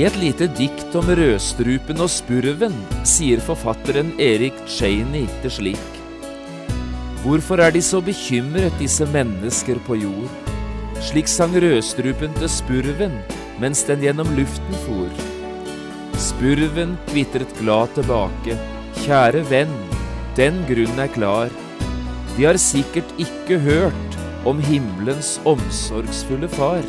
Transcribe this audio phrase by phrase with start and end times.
[0.00, 5.98] I et lite dikt om rødstrupen og spurven sier forfatteren Erik Cheney det slik.
[7.20, 10.54] Hvorfor er de så bekymret, disse mennesker på jord?
[11.04, 13.18] Slik sang rødstrupen til spurven
[13.60, 15.20] mens den gjennom luften for.
[16.30, 18.56] Spurven kvitret glad tilbake.
[19.02, 19.76] Kjære venn,
[20.40, 21.52] den grunn er klar.
[22.38, 26.88] De har sikkert ikke hørt om himmelens omsorgsfulle far.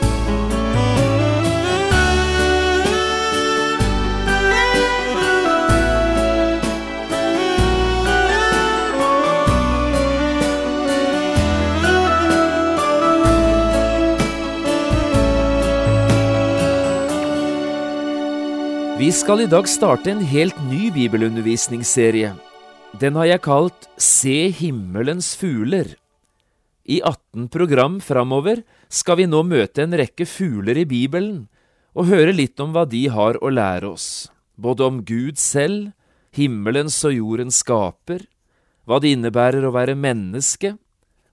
[19.01, 22.35] Vi skal i dag starte en helt ny bibelundervisningsserie.
[23.01, 25.95] Den har jeg kalt Se himmelens fugler.
[26.85, 28.61] I 18 program framover
[28.93, 31.47] skal vi nå møte en rekke fugler i Bibelen
[31.97, 35.95] og høre litt om hva de har å lære oss, både om Gud selv,
[36.37, 38.27] himmelens og jordens skaper,
[38.85, 40.75] hva det innebærer å være menneske,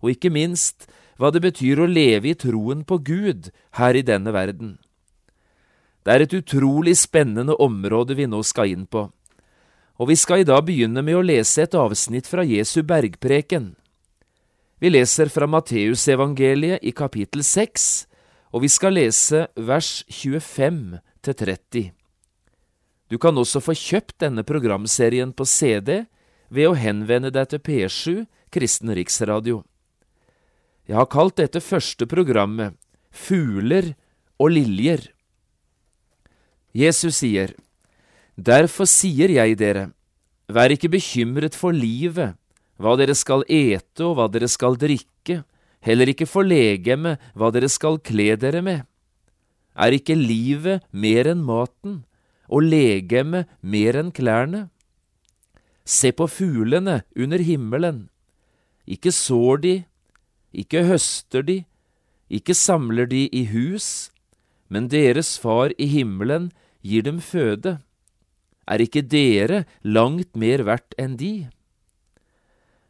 [0.00, 0.88] og ikke minst
[1.20, 4.78] hva det betyr å leve i troen på Gud her i denne verden.
[6.08, 9.02] Det er et utrolig spennende område vi nå skal inn på,
[10.00, 13.74] og vi skal i dag begynne med å lese et avsnitt fra Jesu bergpreken.
[14.80, 17.84] Vi leser fra Matteusevangeliet i kapittel 6,
[18.56, 20.78] og vi skal lese vers 25
[21.28, 21.92] til 30.
[23.12, 26.06] Du kan også få kjøpt denne programserien på CD
[26.48, 29.60] ved å henvende deg til P7 Kristen Riksradio.
[30.88, 32.80] Jeg har kalt dette første programmet
[33.12, 33.92] Fugler
[34.41, 35.10] og liljer.
[36.74, 37.54] Jesus sier,
[38.38, 39.88] Derfor sier jeg dere,
[40.46, 42.36] vær ikke bekymret for livet,
[42.78, 45.42] hva dere skal ete og hva dere skal drikke,
[45.82, 48.84] heller ikke for legemet, hva dere skal kle dere med.
[49.74, 52.04] Er ikke livet mer enn maten,
[52.46, 54.68] og legemet mer enn klærne?
[55.88, 58.06] Se på fuglene under himmelen.
[58.86, 59.74] Ikke sår de,
[60.54, 61.62] ikke høster de,
[62.30, 64.10] ikke samler de i hus,
[64.68, 66.50] men deres far i himmelen
[66.84, 67.78] gir dem føde.
[68.68, 71.48] Er ikke dere langt mer verdt enn de?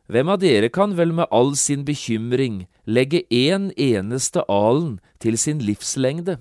[0.09, 5.37] Hvem av dere kan vel med all sin bekymring legge én en eneste alen til
[5.37, 6.39] sin livslengde?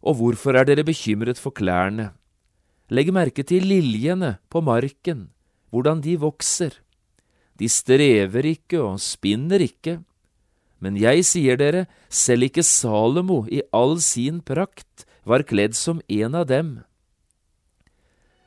[0.00, 2.12] Og hvorfor er dere bekymret for klærne?
[2.88, 5.28] Legg merke til liljene på marken,
[5.70, 6.80] hvordan de vokser.
[7.60, 10.00] De strever ikke og spinner ikke.
[10.82, 16.34] Men jeg sier dere, selv ikke Salomo i all sin prakt var kledd som en
[16.34, 16.82] av dem.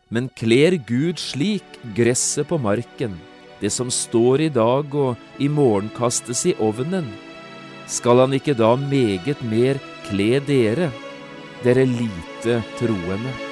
[0.09, 3.17] Men kler Gud slik gresset på marken,
[3.59, 7.09] det som står i dag og i morgen kastes i ovnen,
[7.87, 10.91] skal han ikke da meget mer kle dere,
[11.63, 13.46] dere lite troende?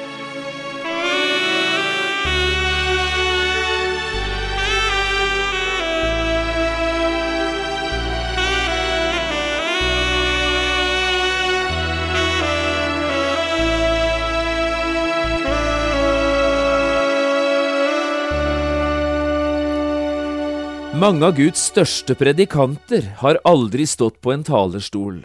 [21.06, 25.20] Mange av Guds største predikanter har aldri stått på en talerstol,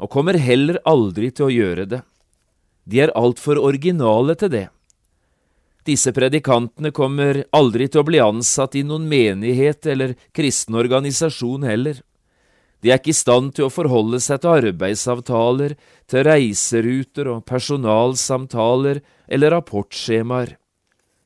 [0.00, 1.98] og kommer heller aldri til å gjøre det.
[2.88, 4.62] De er altfor originale til det.
[5.84, 12.00] Disse predikantene kommer aldri til å bli ansatt i noen menighet eller kristen organisasjon heller.
[12.80, 15.76] De er ikke i stand til å forholde seg til arbeidsavtaler,
[16.08, 20.56] til reiseruter og personalsamtaler eller rapportskjemaer.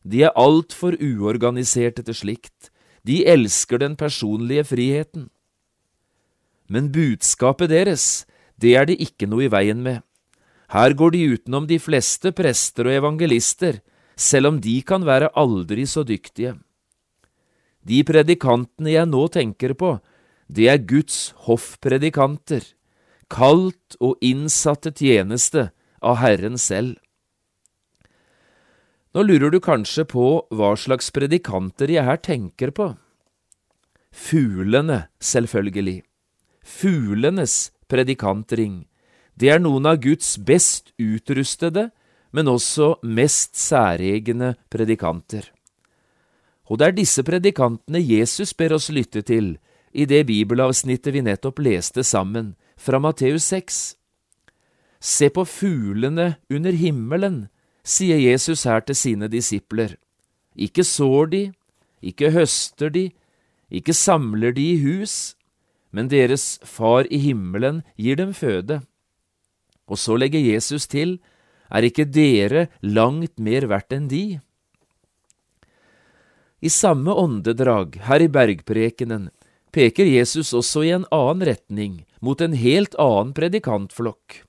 [0.03, 2.70] De er altfor uorganiserte til slikt
[3.07, 5.29] de elsker den personlige friheten.
[6.71, 8.27] Men budskapet deres,
[8.61, 10.03] det er det ikke noe i veien med.
[10.71, 13.81] Her går de utenom de fleste prester og evangelister,
[14.15, 16.55] selv om de kan være aldri så dyktige.
[17.83, 19.97] De predikantene jeg nå tenker på,
[20.51, 22.63] det er Guds hoffpredikanter,
[23.31, 25.71] kalt og innsatte tjeneste
[26.03, 26.99] av Herren selv.
[29.11, 32.93] Nå lurer du kanskje på hva slags predikanter jeg her tenker på.
[34.15, 36.03] Fuglene, selvfølgelig.
[36.63, 38.85] Fuglenes predikantring.
[39.35, 41.89] Det er noen av Guds best utrustede,
[42.31, 45.49] men også mest særegne predikanter.
[46.71, 49.57] Og det er disse predikantene Jesus ber oss lytte til
[49.91, 53.81] i det bibelavsnittet vi nettopp leste sammen, fra Matteus 6.
[55.03, 57.49] Se på fuglene under himmelen,
[57.85, 59.97] sier Jesus her til sine disipler.
[60.57, 61.43] Ikke sår de,
[62.03, 63.11] ikke høster de,
[63.71, 65.35] ikke samler de i hus,
[65.91, 68.81] men deres far i himmelen gir dem føde.
[69.91, 71.19] Og så legger Jesus til,
[71.71, 74.41] er ikke dere langt mer verdt enn de?
[76.61, 79.31] I samme åndedrag, her i bergprekenen,
[79.73, 84.43] peker Jesus også i en annen retning, mot en helt annen predikantflokk.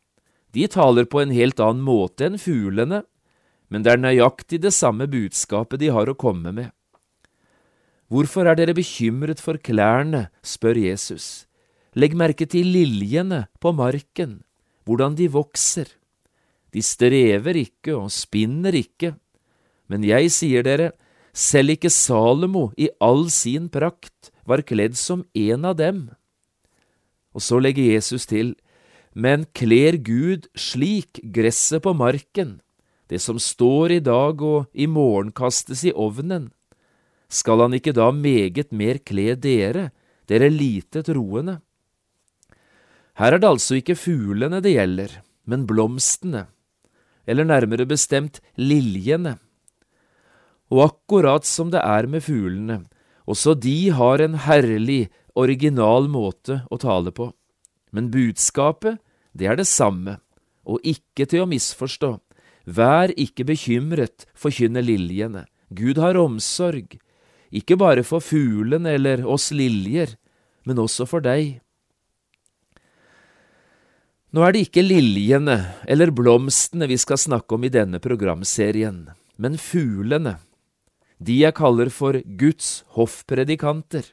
[0.52, 3.06] De taler på en helt annen måte enn fuglene,
[3.72, 6.70] men det er nøyaktig det samme budskapet de har å komme med.
[8.12, 11.48] Hvorfor er dere bekymret for klærne, spør Jesus.
[11.96, 14.42] Legg merke til liljene på marken,
[14.84, 15.88] hvordan de vokser.
[16.76, 19.14] De strever ikke og spinner ikke,
[19.92, 20.92] men jeg sier dere,
[21.32, 26.10] selv ikke Salomo i all sin prakt var kledd som en av dem.
[27.32, 28.56] Og så legger Jesus til,
[29.16, 32.60] men kler Gud slik gresset på marken,
[33.12, 36.48] det som står i dag og i morgen kastes i ovnen,
[37.32, 39.90] skal han ikke da meget mer kle dere,
[40.32, 41.58] dere lite troende?
[43.20, 46.46] Her er det altså ikke fuglene det gjelder, men blomstene,
[47.28, 49.36] eller nærmere bestemt liljene.
[50.72, 52.86] Og akkurat som det er med fuglene,
[53.28, 57.30] også de har en herlig, original måte å tale på.
[57.96, 58.98] Men budskapet,
[59.32, 60.18] det er det samme,
[60.68, 62.18] og ikke til å misforstå.
[62.66, 65.46] Vær ikke bekymret, forkynner liljene.
[65.72, 66.98] Gud har omsorg,
[67.52, 70.16] ikke bare for fuglene eller oss liljer,
[70.68, 71.60] men også for deg.
[74.32, 75.58] Nå er det ikke liljene
[75.92, 80.38] eller blomstene vi skal snakke om i denne programserien, men fuglene
[81.22, 84.08] de jeg kaller for Guds hoffpredikanter.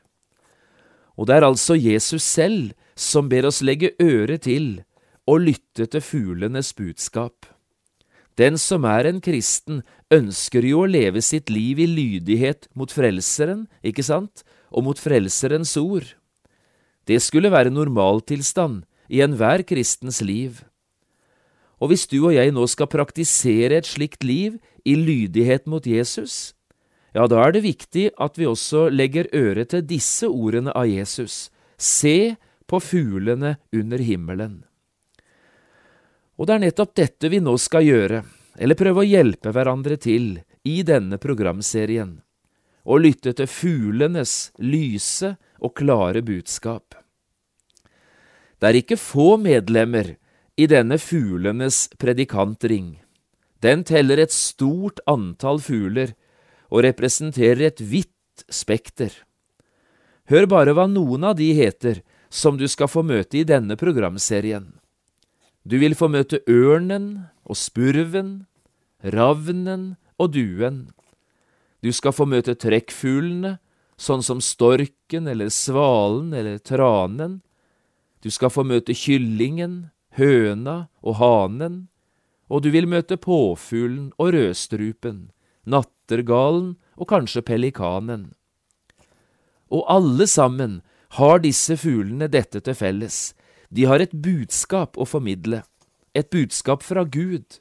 [1.17, 4.83] Og det er altså Jesus selv som ber oss legge øre til
[5.29, 7.49] og lytte til fuglenes budskap.
[8.38, 9.82] Den som er en kristen,
[10.14, 15.75] ønsker jo å leve sitt liv i lydighet mot Frelseren, ikke sant, og mot Frelserens
[15.81, 16.14] ord.
[17.08, 20.62] Det skulle være normaltilstand i enhver kristens liv.
[21.82, 26.55] Og hvis du og jeg nå skal praktisere et slikt liv i lydighet mot Jesus,
[27.17, 31.49] ja, da er det viktig at vi også legger øre til disse ordene av Jesus.
[31.79, 32.37] Se
[32.69, 34.68] på fuglene under himmelen.
[36.38, 38.23] Og det er nettopp dette vi nå skal gjøre,
[38.58, 42.20] eller prøve å hjelpe hverandre til i denne programserien,
[42.87, 46.94] og lytte til fuglenes lyse og klare budskap.
[48.58, 50.17] Det er ikke få medlemmer
[50.58, 52.96] i denne fuglenes predikantring.
[53.62, 56.14] Den teller et stort antall fugler
[56.70, 59.11] og representerer et vidt spekter.
[60.31, 64.78] Hør bare hva noen av de heter som du skal få møte i denne programserien.
[65.64, 68.46] Du vil få møte ørnen og spurven,
[69.03, 70.88] ravnen og duen.
[71.82, 73.58] Du skal få møte trekkfuglene,
[73.98, 77.41] sånn som storken eller svalen eller tranen.
[78.22, 81.86] Du skal få møte kyllingen, høna og hanen,
[82.48, 85.29] og du vil møte påfuglen og rødstrupen,
[85.69, 88.32] nattergalen og kanskje pelikanen.
[89.70, 90.81] Og alle sammen
[91.20, 93.34] har disse fuglene dette til felles,
[93.69, 95.63] de har et budskap å formidle,
[96.17, 97.60] et budskap fra Gud.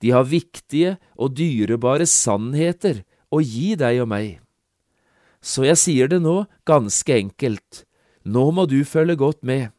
[0.00, 4.38] De har viktige og dyrebare sannheter å gi deg og meg.
[5.40, 7.84] Så jeg sier det nå ganske enkelt,
[8.24, 9.70] nå må du følge godt med.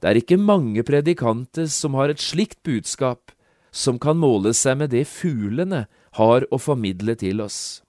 [0.00, 3.32] Det er ikke mange predikanter som har et slikt budskap,
[3.72, 5.84] som kan måle seg med det fuglene
[6.16, 7.82] har å formidle til oss.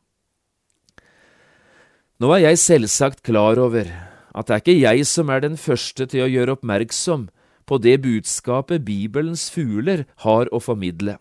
[2.18, 3.92] Nå er jeg selvsagt klar over
[4.38, 7.28] at det er ikke jeg som er den første til å gjøre oppmerksom
[7.68, 11.18] på det budskapet Bibelens fugler har å formidle.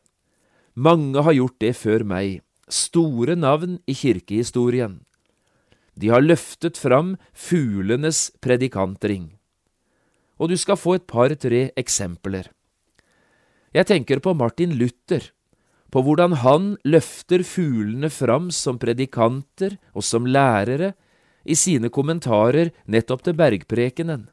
[0.76, 5.00] Mange har gjort det før meg, store navn i kirkehistorien.
[5.96, 9.30] De har løftet fram fuglenes predikantring.
[10.36, 12.50] Og du skal få et par–tre eksempler.
[13.72, 15.32] Jeg tenker på Martin Luther,
[15.88, 20.92] på hvordan han løfter fuglene fram som predikanter og som lærere
[21.46, 24.26] i sine kommentarer nettopp til bergprekenen.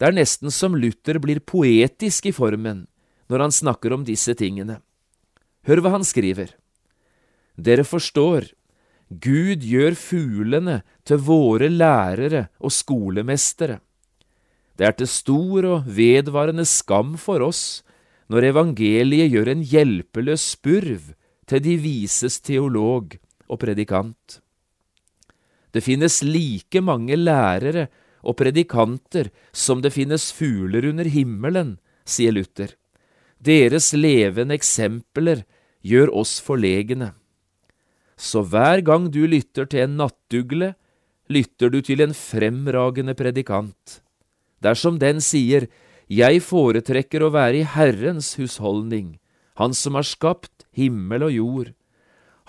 [0.00, 2.86] Det er nesten som Luther blir poetisk i formen
[3.30, 4.80] når han snakker om disse tingene.
[5.68, 6.54] Hør hva han skriver.
[7.60, 8.48] Dere forstår,
[9.10, 13.80] Gud gjør fuglene til våre lærere og skolemestere.
[14.78, 17.82] Det er til stor og vedvarende skam for oss
[18.30, 21.10] når evangeliet gjør en hjelpeløs spurv
[21.50, 23.18] til de vises teolog
[23.50, 24.38] og predikant.
[25.70, 27.88] Det finnes like mange lærere
[28.20, 32.74] og predikanter som det finnes fugler under himmelen, sier Luther.
[33.40, 35.44] Deres levende eksempler
[35.86, 37.14] gjør oss forlegne.
[38.20, 40.74] Så hver gang du lytter til en nattugle,
[41.32, 44.00] lytter du til en fremragende predikant.
[44.60, 45.70] Dersom den sier
[46.10, 49.18] Jeg foretrekker å være i Herrens husholdning,
[49.56, 51.72] Han som har skapt himmel og jord,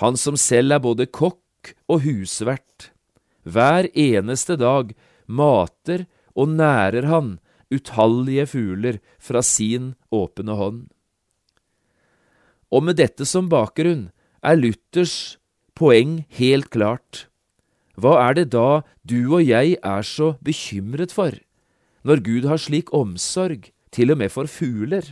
[0.03, 2.90] Han som selv er både kokk og husvert.
[3.43, 4.93] Hver eneste dag
[5.27, 6.05] mater
[6.35, 7.37] og nærer han
[7.71, 10.81] utallige fugler fra sin åpne hånd.
[12.71, 14.09] Og med dette som bakgrunn
[14.43, 15.37] er Luthers
[15.75, 17.27] poeng helt klart.
[17.99, 21.35] Hva er det da du og jeg er så bekymret for,
[22.07, 25.03] når Gud har slik omsorg, til og med for fugler?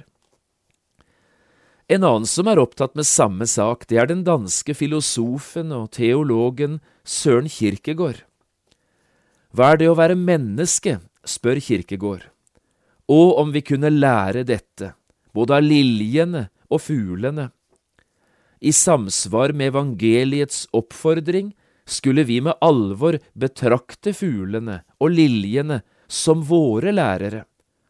[1.89, 6.77] En annen som er opptatt med samme sak, det er den danske filosofen og teologen
[7.01, 8.19] Søren Kirkegård.
[9.49, 12.27] Hva er det å være menneske, spør Kirkegård,
[13.09, 14.91] og om vi kunne lære dette,
[15.33, 17.47] både av liljene og fuglene.
[18.61, 21.55] I samsvar med evangeliets oppfordring
[21.89, 27.47] skulle vi med alvor betrakte fuglene og liljene som våre lærere,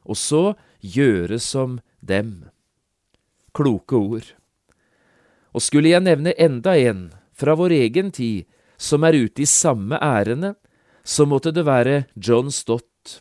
[0.07, 0.43] og så
[0.79, 2.47] gjøre som dem.
[3.55, 4.27] Kloke ord.
[5.53, 8.45] Og skulle jeg nevne enda en fra vår egen tid
[8.79, 10.53] som er ute i samme ærende,
[11.03, 13.19] så måtte det være John Stott.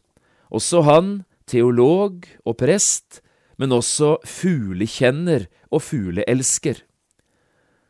[0.51, 3.23] Også han, teolog og prest,
[3.59, 6.85] men også fuglekjenner og fugleelsker.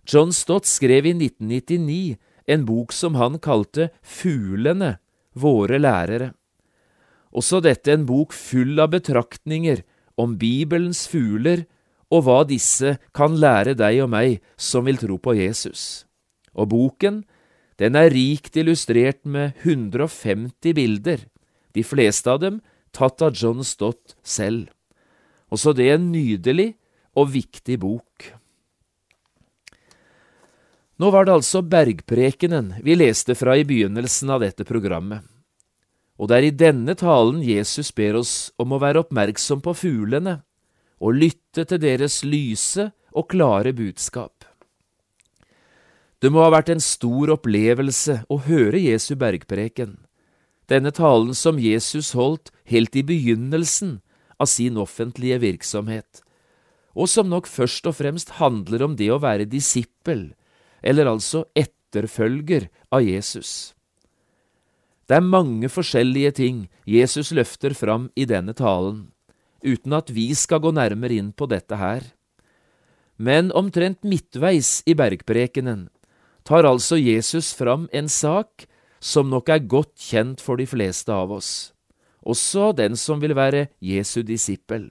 [0.09, 2.17] John Stott skrev i 1999
[2.49, 4.97] en bok som han kalte Fuglene,
[5.37, 6.33] våre lærere.
[7.37, 9.83] Også dette en bok full av betraktninger
[10.19, 11.67] om Bibelens fugler
[12.09, 16.07] og hva disse kan lære deg og meg som vil tro på Jesus.
[16.57, 17.23] Og boken
[17.79, 21.23] den er rikt illustrert med 150 bilder,
[21.75, 22.59] de fleste av dem
[22.97, 24.67] tatt av John Stott selv.
[25.53, 26.73] Også det en nydelig
[27.17, 28.33] og viktig bok.
[30.99, 35.23] Nå var det altså Bergprekenen vi leste fra i begynnelsen av dette programmet.
[36.19, 40.41] Og det er i denne talen Jesus ber oss om å være oppmerksom på fuglene
[40.99, 44.45] og lytte til deres lyse og klare budskap.
[46.19, 49.95] Det må ha vært en stor opplevelse å høre Jesu bergpreken,
[50.69, 54.01] denne talen som Jesus holdt helt i begynnelsen
[54.39, 56.23] av sin offentlige virksomhet,
[56.99, 60.33] og som nok først og fremst handler om det å være disippel,
[60.83, 63.75] eller altså etterfølger av Jesus.
[65.09, 69.07] Det er mange forskjellige ting Jesus løfter fram i denne talen,
[69.65, 72.03] uten at vi skal gå nærmere inn på dette her.
[73.19, 75.89] Men omtrent midtveis i bergprekenen
[76.47, 78.69] tar altså Jesus fram en sak
[79.01, 81.73] som nok er godt kjent for de fleste av oss,
[82.23, 84.89] også den som vil være Jesu disippel.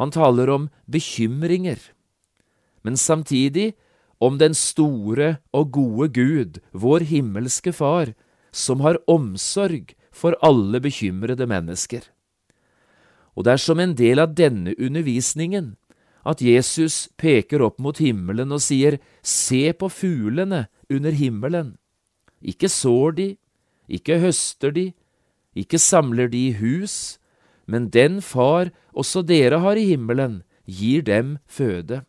[0.00, 1.78] Han taler om bekymringer,
[2.82, 3.72] men samtidig
[4.22, 8.14] om den store og gode Gud, vår himmelske Far,
[8.52, 12.04] som har omsorg for alle bekymrede mennesker.
[13.36, 15.74] Og det er som en del av denne undervisningen
[16.28, 21.76] at Jesus peker opp mot himmelen og sier, Se på fuglene under himmelen.
[22.42, 23.28] Ikke sår de,
[23.90, 24.92] ikke høster de,
[25.58, 27.18] ikke samler de i hus,
[27.66, 32.02] men den far også dere har i himmelen, gir dem føde.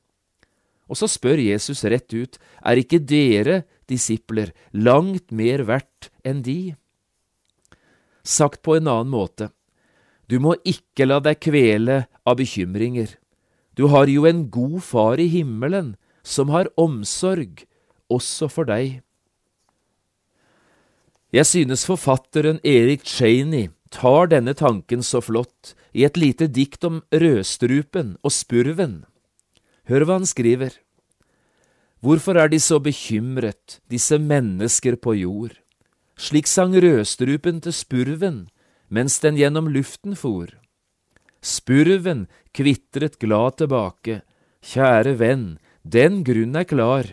[0.89, 6.75] Og så spør Jesus rett ut, er ikke dere, disipler, langt mer verdt enn de?
[8.23, 9.49] Sagt på en annen måte,
[10.29, 13.15] du må ikke la deg kvele av bekymringer.
[13.75, 17.65] Du har jo en god far i himmelen som har omsorg
[18.13, 19.01] også for deg.
[21.33, 27.01] Jeg synes forfatteren Erik Cheney tar denne tanken så flott i et lite dikt om
[27.13, 29.03] rødstrupen og spurven.
[29.89, 30.77] Hør hva han skriver.
[32.03, 35.57] Hvorfor er de så bekymret, disse mennesker på jord?
[36.19, 38.43] Slik sang rødstrupen til spurven
[38.93, 40.51] mens den gjennom luften for.
[41.41, 44.21] Spurven kvitret glad tilbake,
[44.63, 45.47] kjære venn,
[45.83, 47.09] den grunn er klar,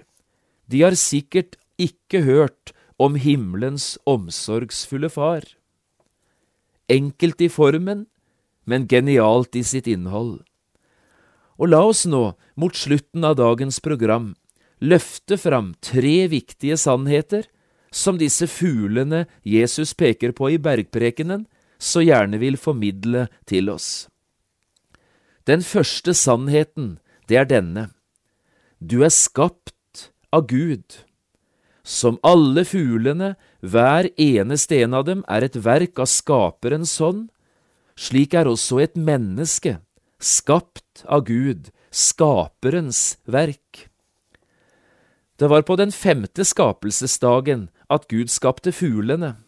[0.71, 5.43] de har sikkert ikke hørt om himmelens omsorgsfulle far.
[6.91, 8.05] Enkelt i formen,
[8.69, 10.43] men genialt i sitt innhold.
[11.61, 14.35] Og la oss nå, mot slutten av dagens program,
[14.81, 17.49] løfte fram tre viktige sannheter
[17.91, 21.47] som disse fuglene Jesus peker på i bergprekenen,
[21.81, 24.07] så gjerne vil formidle til oss.
[25.49, 27.89] Den første sannheten, det er denne.
[28.79, 31.01] Du er skapt av Gud.
[31.83, 33.35] Som alle fuglene,
[33.65, 37.29] hver eneste en av dem, er et verk av Skaperens hånd,
[37.99, 39.79] slik er også et menneske,
[40.21, 43.89] skapt av Gud, Skaperens verk.
[45.41, 49.39] Det var på den femte skapelsesdagen at Gud skapte fuglene.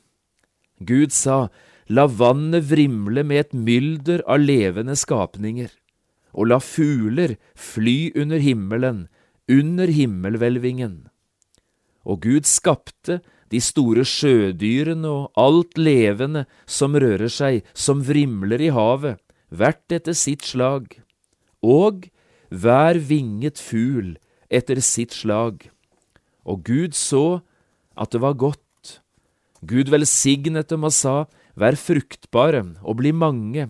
[0.81, 1.53] Gud sa,
[1.93, 5.69] La vannet vrimle med et mylder av levende skapninger,
[6.33, 9.03] og la fugler fly under himmelen,
[9.51, 10.95] under himmelhvelvingen.
[12.09, 13.19] Og Gud skapte
[13.53, 19.21] de store sjødyrene og alt levende som rører seg, som vrimler i havet,
[19.53, 20.89] hvert etter sitt slag,
[21.61, 22.09] og
[22.49, 24.15] hver vinget fugl
[24.49, 25.69] etter sitt slag.
[26.49, 27.43] Og Gud så
[28.01, 29.03] at det var godt.
[29.61, 31.27] Gud velsignet dem og sa,
[31.59, 33.69] Vær fruktbare og bli mange,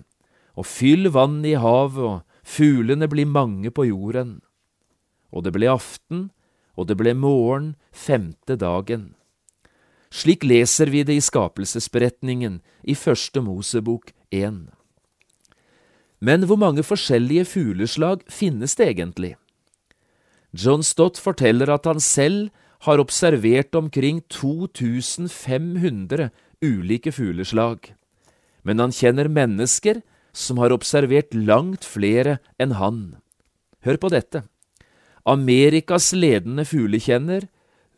[0.55, 4.41] og fyll vannet i havet, og fuglene blir mange på jorden.
[5.33, 6.31] Og det ble aften,
[6.77, 9.15] og det ble morgen femte dagen.
[10.13, 14.69] Slik leser vi det i skapelsesberetningen i Første Mosebok 1.
[16.21, 19.37] Men hvor mange forskjellige fugleslag finnes det egentlig?
[20.53, 22.51] John Stott forteller at han selv
[22.85, 26.29] har observert omkring 2500
[26.63, 27.93] ulike fugleslag,
[28.63, 30.01] men han kjenner mennesker
[30.33, 33.17] som har observert langt flere enn han.
[33.85, 34.45] Hør på dette.
[35.29, 37.47] Amerikas ledende fuglekjenner,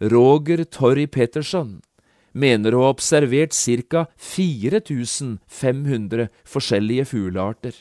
[0.00, 1.80] Roger Torry Petterson,
[2.33, 4.06] mener å ha observert ca.
[4.18, 7.75] 4500 forskjellige fuglearter.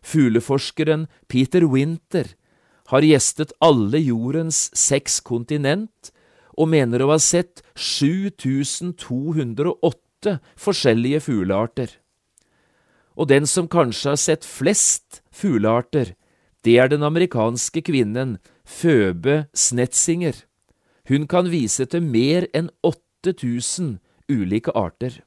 [0.00, 2.36] Fugleforskeren Peter Winter
[2.88, 6.12] har gjestet alle jordens seks kontinent
[6.58, 11.88] og mener å ha sett 7208 forskjellige fuglearter.
[13.18, 16.06] Og den som kanskje har sett flest fuglearter,
[16.66, 20.34] det er den amerikanske kvinnen Føbe Snetzinger.
[21.08, 25.22] Hun kan vise til mer enn 8000 ulike arter.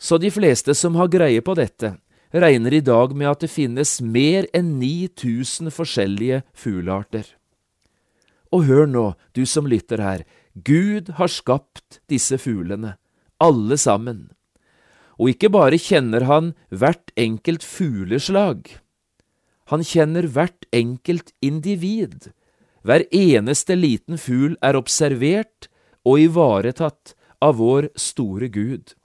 [0.00, 1.98] Så de fleste som har greie på dette,
[2.32, 7.26] regner i dag med at det finnes mer enn 9000 forskjellige fuglearter.
[8.50, 12.96] Og hør nå, du som lytter her, Gud har skapt disse fuglene,
[13.38, 14.28] alle sammen.
[15.20, 18.66] Og ikke bare kjenner han hvert enkelt fugleslag,
[19.70, 22.32] han kjenner hvert enkelt individ.
[22.82, 25.68] Hver eneste liten fugl er observert
[26.02, 28.96] og ivaretatt av vår store Gud.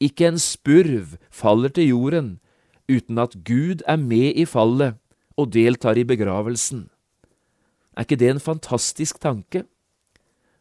[0.00, 2.30] Ikke en spurv faller til jorden
[2.88, 4.96] uten at Gud er med i fallet
[5.36, 6.88] og deltar i begravelsen.
[7.96, 9.64] Er ikke det en fantastisk tanke?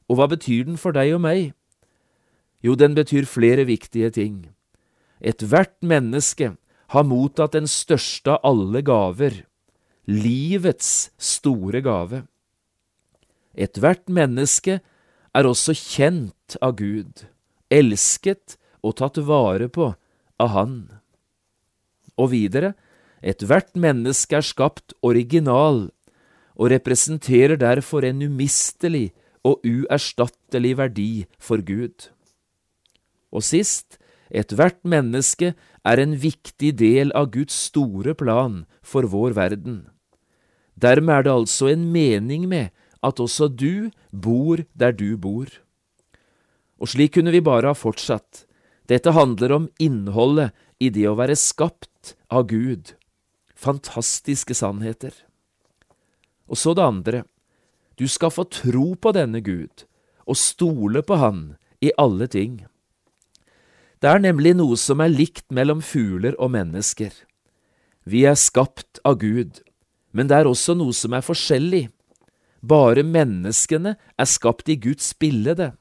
[0.09, 1.51] Og hva betyr den for deg og meg?
[2.65, 4.49] Jo, den betyr flere viktige ting.
[5.21, 6.55] Ethvert menneske
[6.89, 9.43] har mottatt den største av alle gaver,
[10.09, 12.23] livets store gave.
[13.53, 14.79] Ethvert menneske
[15.35, 17.27] er også kjent av Gud,
[17.69, 19.91] elsket og tatt vare på
[20.39, 20.75] av Han.
[22.19, 22.73] Og videre,
[23.21, 25.89] ethvert menneske er skapt original
[26.59, 29.09] og representerer derfor en umistelig
[29.47, 32.09] og uerstattelig verdi for Gud.
[33.31, 33.95] Og sist,
[34.29, 35.53] ethvert menneske
[35.87, 39.87] er en viktig del av Guds store plan for vår verden.
[40.75, 45.47] Dermed er det altså en mening med at også du bor der du bor.
[46.79, 48.45] Og slik kunne vi bare ha fortsatt.
[48.89, 52.95] Dette handler om innholdet i det å være skapt av Gud.
[53.55, 55.13] Fantastiske sannheter.
[56.49, 57.23] Og så det andre.
[57.99, 59.85] Du skal få tro på denne Gud
[60.29, 62.65] og stole på Han i alle ting.
[63.99, 67.11] Det er nemlig noe som er likt mellom fugler og mennesker.
[68.07, 69.59] Vi er skapt av Gud,
[70.15, 71.89] men det er også noe som er forskjellig.
[72.63, 75.73] Bare menneskene er skapt i Guds bilde.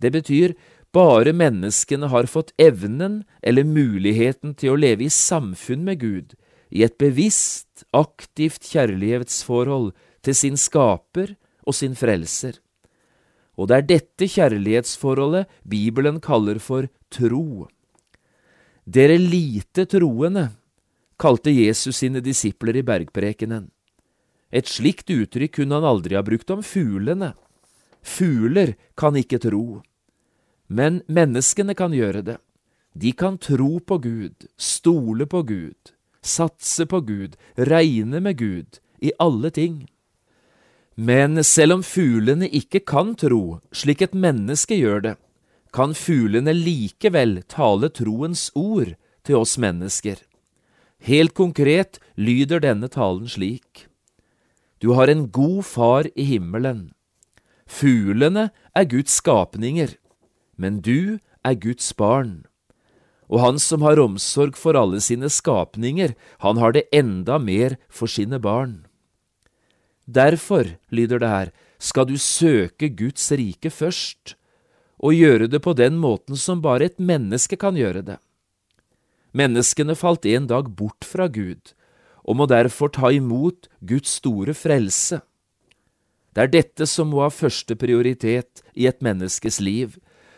[0.00, 0.54] Det betyr
[0.92, 6.34] bare menneskene har fått evnen eller muligheten til å leve i samfunn med Gud,
[6.68, 9.92] i et bevisst, aktivt kjærlighetsforhold
[10.22, 11.34] til sin skaper
[11.66, 12.58] og sin frelser.
[13.58, 17.68] Og det er dette kjærlighetsforholdet Bibelen kaller for tro.
[18.84, 20.48] Dere lite troende,
[21.20, 23.68] kalte Jesus sine disipler i bergprekenen.
[24.52, 27.32] Et slikt uttrykk kunne han aldri ha brukt om fuglene.
[28.02, 29.82] Fugler kan ikke tro.
[30.68, 32.38] Men menneskene kan gjøre det.
[32.92, 39.12] De kan tro på Gud, stole på Gud, satse på Gud, regne med Gud i
[39.18, 39.88] alle ting.
[40.94, 45.14] Men selv om fuglene ikke kan tro slik et menneske gjør det,
[45.72, 48.92] kan fuglene likevel tale troens ord
[49.24, 50.20] til oss mennesker.
[51.02, 53.88] Helt konkret lyder denne talen slik.
[54.82, 56.92] Du har en god far i himmelen.
[57.66, 59.96] Fuglene er Guds skapninger,
[60.56, 62.44] men du er Guds barn.
[63.32, 66.12] Og han som har omsorg for alle sine skapninger,
[66.44, 68.82] han har det enda mer for sine barn.
[70.04, 74.34] Derfor, lyder det her, skal du søke Guds rike først,
[75.02, 78.18] og gjøre det på den måten som bare et menneske kan gjøre det.
[79.32, 81.72] Menneskene falt en dag bort fra Gud,
[82.22, 85.22] og må derfor ta imot Guds store frelse.
[86.36, 89.96] Det er dette som må ha første prioritet i et menneskes liv,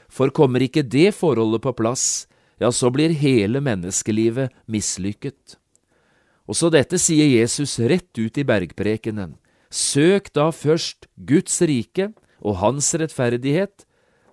[0.09, 2.27] for kommer ikke det forholdet på plass,
[2.65, 5.59] ja, så blir hele menneskelivet mislykket.
[6.49, 9.37] Også dette sier Jesus rett ut i bergprekenen.
[9.69, 13.85] Søk da først Guds rike og Hans rettferdighet,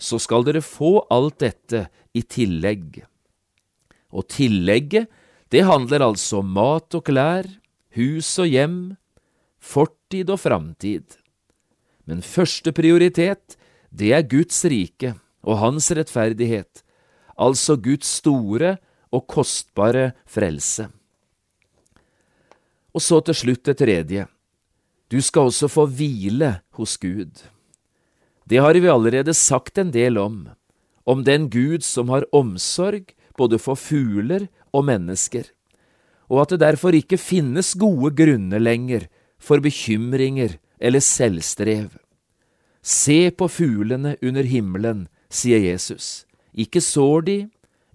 [0.01, 1.85] så skal dere få alt dette
[2.17, 3.01] i tillegg.
[4.11, 5.07] Og tillegget,
[5.51, 7.47] det handler altså om mat og klær,
[7.95, 8.77] hus og hjem,
[9.59, 11.17] fortid og framtid.
[12.07, 13.57] Men første prioritet,
[13.91, 16.83] det er Guds rike og Hans rettferdighet,
[17.37, 18.77] altså Guds store
[19.11, 20.87] og kostbare frelse.
[22.91, 24.27] Og så til slutt det tredje.
[25.11, 27.43] Du skal også få hvile hos Gud.
[28.47, 30.49] Det har vi allerede sagt en del om,
[31.05, 35.43] om den Gud som har omsorg både for fugler og mennesker,
[36.31, 39.07] og at det derfor ikke finnes gode grunner lenger
[39.39, 41.91] for bekymringer eller selvstrev.
[42.81, 46.25] Se på fuglene under himmelen, sier Jesus.
[46.53, 47.37] Ikke sår de,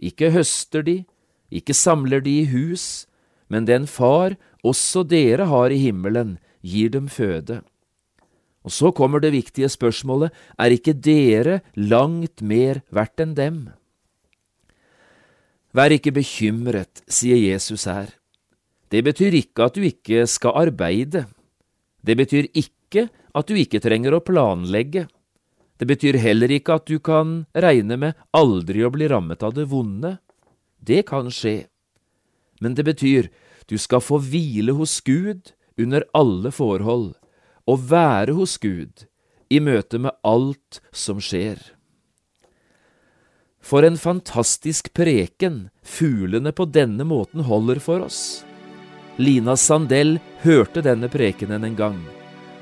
[0.00, 1.04] ikke høster de,
[1.50, 3.06] ikke samler de i hus,
[3.48, 7.60] men den far også dere har i himmelen, gir dem føde.
[8.66, 13.58] Og så kommer det viktige spørsmålet, er ikke dere langt mer verdt enn dem?
[15.76, 18.10] Vær ikke bekymret, sier Jesus her.
[18.90, 21.26] Det betyr ikke at du ikke skal arbeide.
[22.02, 25.06] Det betyr ikke at du ikke trenger å planlegge.
[25.76, 29.66] Det betyr heller ikke at du kan regne med aldri å bli rammet av det
[29.68, 30.16] vonde.
[30.80, 31.66] Det kan skje.
[32.60, 33.28] Men det betyr
[33.68, 37.12] du skal få hvile hos Gud under alle forhold,
[37.66, 39.04] og være hos Gud
[39.52, 41.58] i møte med alt som skjer.
[43.60, 48.46] For en fantastisk preken fuglene på denne måten holder for oss.
[49.18, 51.98] Lina Sandell hørte denne prekenen en gang,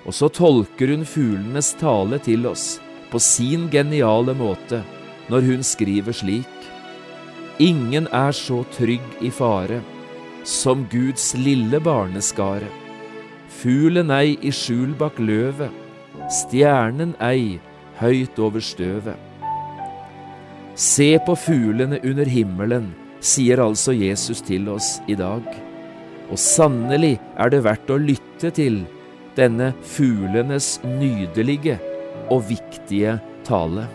[0.08, 2.78] og så tolker hun fuglenes tale til oss
[3.14, 4.80] på sin geniale måte
[5.30, 6.50] når hun skriver slik
[7.62, 9.78] Ingen er så trygg i fare
[10.42, 12.66] som Guds lille barneskare.
[13.60, 15.70] Fuglen ei i skjul bak løvet,
[16.40, 17.60] stjernen ei
[18.00, 19.14] høyt over støvet.
[20.74, 22.90] Se på fuglene under himmelen,
[23.22, 25.46] sier altså Jesus til oss i dag.
[26.26, 28.82] Og sannelig er det verdt å lytte til
[29.38, 31.78] denne fuglenes nydelige
[32.30, 33.88] og viktige tale.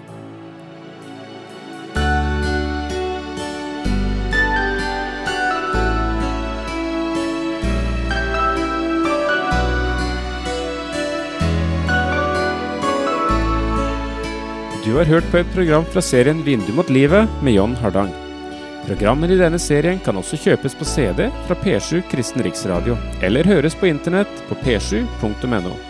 [14.89, 18.09] Du har hørt på et program fra serien Vindu mot livet med John Hardang.
[18.87, 23.77] Programmer i denne serien kan også kjøpes på CD fra P7 Kristen Riksradio, eller høres
[23.77, 25.88] på internett på p7.no.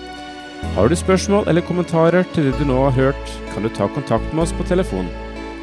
[0.75, 4.33] Har du spørsmål eller kommentarer til det du nå har hørt, kan du ta kontakt
[4.33, 5.07] med oss på telefon.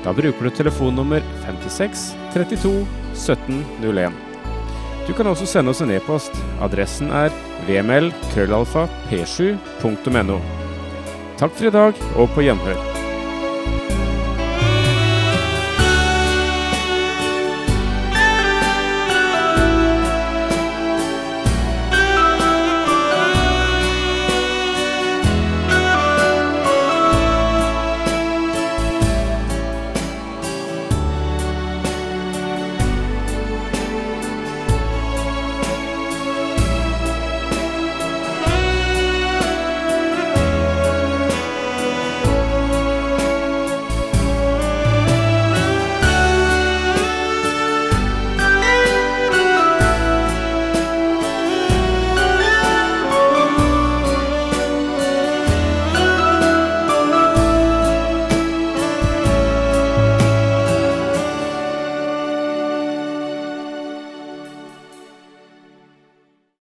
[0.04, 4.12] Da bruker du telefonnummer 56 32 17 01.
[5.06, 6.32] Du kan også sende oss en e-post.
[6.60, 7.30] Adressen er
[7.68, 10.38] vml.krøllalfa.p7.no.
[11.36, 12.95] Takk for i dag, og på gjenhør.